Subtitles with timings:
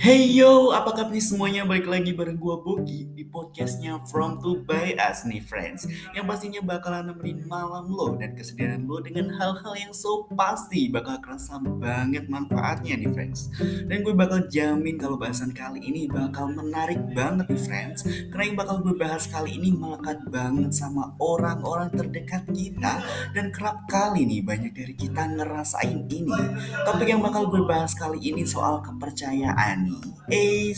[0.00, 1.68] Hey yo, apa kabar semuanya?
[1.68, 5.84] Balik lagi bareng gua Bogi di podcastnya From to By Us nih friends.
[6.16, 11.20] Yang pastinya bakalan nemenin malam lo dan kesedihan lo dengan hal-hal yang so pasti bakal
[11.20, 13.52] kerasa banget manfaatnya nih friends.
[13.60, 18.00] Dan gue bakal jamin kalau bahasan kali ini bakal menarik banget nih friends.
[18.32, 23.04] Karena yang bakal gue bahas kali ini melekat banget sama orang-orang terdekat kita
[23.36, 26.40] Dan kerap kali nih banyak dari kita ngerasain ini.
[26.88, 29.89] Topik yang bakal gue bahas kali ini soal kepercayaan
[30.30, 30.70] Eh,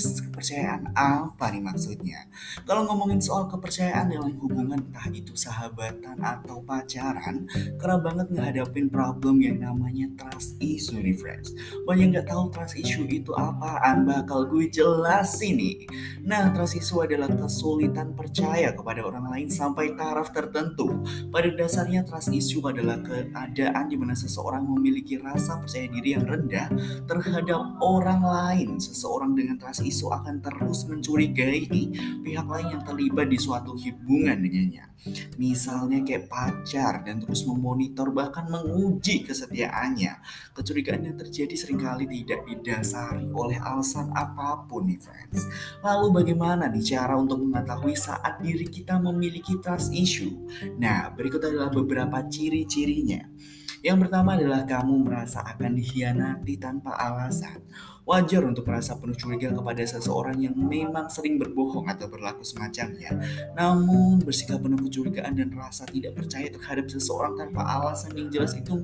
[0.43, 2.27] kepercayaan apa nih maksudnya?
[2.67, 7.47] Kalau ngomongin soal kepercayaan dalam hubungan entah itu sahabatan atau pacaran,
[7.79, 11.55] kerap banget ngehadapin problem yang namanya trust issue nih friends.
[11.87, 15.87] Banyak nggak tahu trust issue itu apaan, bakal gue jelasin nih.
[16.27, 20.91] Nah, trust issue adalah kesulitan percaya kepada orang lain sampai taraf tertentu.
[21.31, 26.67] Pada dasarnya trust issue adalah keadaan di mana seseorang memiliki rasa percaya diri yang rendah
[27.07, 28.69] terhadap orang lain.
[29.03, 31.67] Seseorang dengan trust issue akan terus mencurigai
[32.23, 34.95] pihak lain yang terlibat di suatu hubungan dengannya.
[35.43, 40.23] Misalnya kayak pacar dan terus memonitor bahkan menguji kesetiaannya.
[40.55, 45.51] Kecurigaan yang terjadi sering kali tidak didasari oleh alasan apa pun nih friends.
[45.83, 50.47] Lalu bagaimana nih cara untuk mengetahui saat diri kita memiliki trust issue?
[50.79, 53.27] Nah, berikut adalah beberapa ciri-cirinya.
[53.83, 57.67] Yang pertama adalah kamu merasa akan dikhianati tanpa alasan.
[58.03, 63.15] Wajar untuk merasa penuh curiga kepada seseorang yang memang sering berbohong atau berlaku semacamnya.
[63.55, 68.83] Namun, bersikap penuh kecurigaan dan rasa tidak percaya terhadap seseorang tanpa alasan yang jelas itu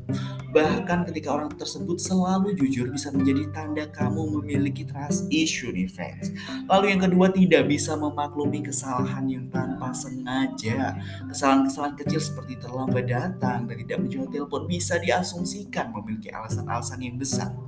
[0.55, 6.31] bahkan ketika orang tersebut selalu jujur bisa menjadi tanda kamu memiliki trust issue nih friends.
[6.71, 10.95] Lalu yang kedua tidak bisa memaklumi kesalahan yang tanpa sengaja.
[11.27, 17.68] Kesalahan-kesalahan kecil seperti terlambat datang dan tidak menjawab telepon bisa diasumsikan memiliki alasan-alasan yang besar.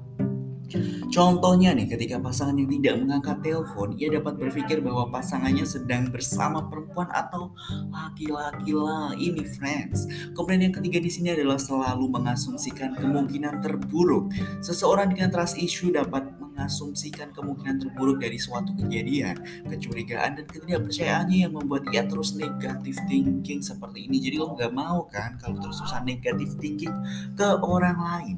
[1.11, 6.67] Contohnya nih, ketika pasangan yang tidak mengangkat telepon, ia dapat berpikir bahwa pasangannya sedang bersama
[6.71, 7.53] perempuan atau
[7.91, 10.07] laki-laki lain friends.
[10.33, 14.31] Kemudian yang ketiga di sini adalah selalu mengasumsikan kemungkinan terburuk.
[14.63, 16.31] Seseorang dengan trust issue dapat
[16.61, 23.65] mengasumsikan kemungkinan terburuk dari suatu kejadian, kecurigaan dan ketidakpercayaannya yang membuat ia terus negatif thinking
[23.65, 24.21] seperti ini.
[24.21, 26.93] Jadi lo nggak mau kan kalau terus-terusan negatif thinking
[27.33, 28.37] ke orang lain.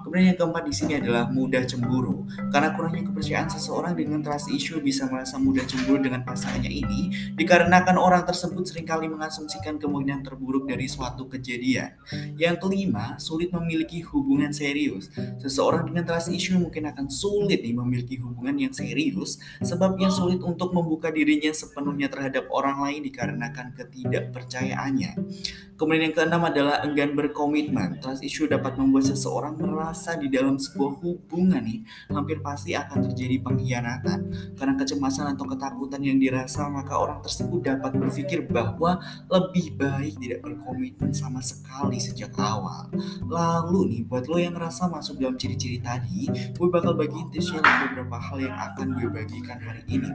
[0.00, 2.24] Kemudian yang keempat di sini adalah mudah cemburu.
[2.48, 8.00] Karena kurangnya kepercayaan seseorang dengan trust issue bisa merasa mudah cemburu dengan pasangannya ini dikarenakan
[8.00, 12.00] orang tersebut sering kali mengasumsikan kemungkinan terburuk dari suatu kejadian.
[12.40, 15.12] Yang kelima, sulit memiliki hubungan serius.
[15.36, 20.72] Seseorang dengan trust issue mungkin akan sulit nih memiliki hubungan yang serius, sebabnya sulit untuk
[20.74, 25.12] membuka dirinya sepenuhnya terhadap orang lain dikarenakan ketidakpercayaannya.
[25.78, 28.02] Kemudian yang keenam adalah enggan berkomitmen.
[28.02, 33.38] Trust issue dapat membuat seseorang merasa di dalam sebuah hubungan nih hampir pasti akan terjadi
[33.46, 34.18] pengkhianatan.
[34.58, 38.98] Karena kecemasan atau ketakutan yang dirasa, maka orang tersebut dapat berpikir bahwa
[39.30, 42.90] lebih baik tidak berkomitmen sama sekali sejak awal.
[43.30, 46.26] Lalu nih, buat lo yang ngerasa masuk dalam ciri-ciri tadi,
[46.58, 50.12] gue bakal bagiin tips beberapa hal yang akan gue bagikan hari ini.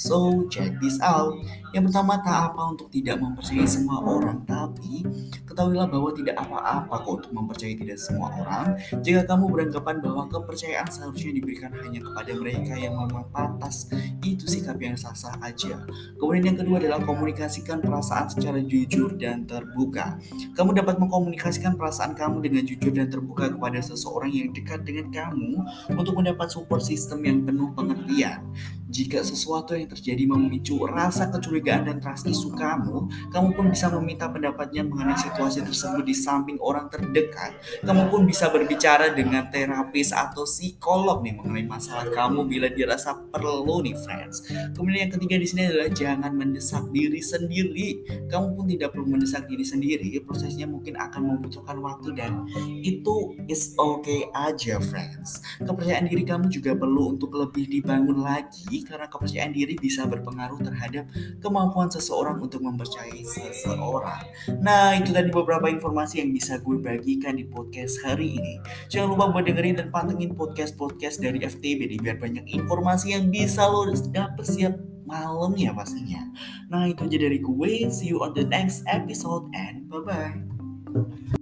[0.00, 1.36] So, check this out.
[1.76, 5.04] Yang pertama, tak apa untuk tidak mempercayai semua orang, tapi
[5.44, 8.78] ketahuilah bahwa tidak apa-apa kok untuk mempercayai tidak semua orang.
[9.04, 13.90] Jika kamu beranggapan bahwa kepercayaan seharusnya diberikan hanya kepada mereka yang memang pantas,
[14.24, 15.84] itu sikap yang sah-sah aja.
[16.16, 20.16] Kemudian yang kedua adalah komunikasikan perasaan secara jujur dan terbuka.
[20.54, 25.64] Kamu dapat mengkomunikasikan perasaan kamu dengan jujur dan terbuka kepada seseorang yang dekat dengan kamu
[25.96, 28.44] untuk mendapat support system yang penuh pengertian.
[28.90, 34.26] Jika sesuatu yang terjadi memicu rasa kecurigaan dan trust isu kamu, kamu pun bisa meminta
[34.26, 37.54] pendapatnya mengenai situasi tersebut di samping orang terdekat.
[37.86, 43.78] Kamu pun bisa berbicara dengan terapis atau psikolog nih mengenai masalah kamu bila dirasa perlu
[43.86, 44.42] nih friends.
[44.74, 47.88] Kemudian yang ketiga di sini adalah jangan mendesak diri sendiri.
[48.26, 50.18] Kamu pun tidak perlu mendesak diri sendiri.
[50.26, 52.42] Prosesnya mungkin akan membutuhkan waktu dan
[52.82, 55.46] itu is okay aja friends.
[55.62, 61.08] Kepercayaan diri kamu juga perlu untuk lebih dibangun lagi karena kepercayaan diri bisa berpengaruh terhadap
[61.40, 64.24] kemampuan seseorang untuk mempercayai seseorang.
[64.60, 68.54] Nah, itu tadi beberapa informasi yang bisa gue bagikan di podcast hari ini.
[68.92, 73.66] Jangan lupa buat dengerin dan pantengin podcast-podcast dari FTB nih, biar banyak informasi yang bisa
[73.66, 74.74] lo dapet siap
[75.10, 76.22] malam ya pastinya.
[76.70, 77.90] Nah, itu aja dari gue.
[77.90, 81.39] See you on the next episode and bye-bye.